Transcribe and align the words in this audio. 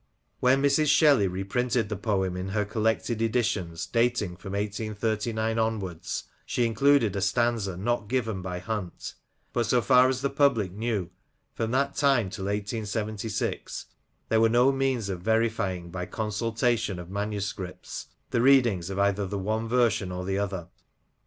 When 0.39 0.63
Mrs. 0.63 0.87
Shelley 0.87 1.27
reprinted 1.27 1.87
the 1.87 1.95
poem 1.95 2.35
in 2.35 2.47
her 2.47 2.65
collected 2.65 3.21
editions, 3.21 3.85
dating 3.85 4.37
from 4.37 4.53
1839 4.53 5.59
onwards, 5.59 6.23
she 6.43 6.65
included 6.65 7.15
a 7.15 7.21
stanza 7.21 7.77
not 7.77 8.07
given 8.07 8.41
by 8.41 8.57
Hunt; 8.57 9.13
but, 9.53 9.67
so 9.67 9.79
far 9.79 10.09
as 10.09 10.21
the 10.23 10.31
public 10.31 10.71
knew, 10.71 11.11
from 11.53 11.69
that 11.69 11.95
time 11.95 12.31
till 12.31 12.45
1876, 12.45 13.85
there 14.29 14.41
were 14.41 14.49
no 14.49 14.71
means 14.71 15.07
of 15.07 15.21
verifying 15.21 15.91
by 15.91 16.07
consultation 16.07 16.97
of 16.97 17.11
manu 17.11 17.39
scripts 17.39 18.07
the 18.31 18.41
readings 18.41 18.89
of 18.89 18.97
either 18.97 19.27
the 19.27 19.37
one 19.37 19.67
version 19.69 20.11
or 20.11 20.25
the 20.25 20.39
other. 20.39 20.69